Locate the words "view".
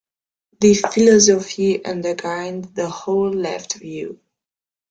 3.77-4.19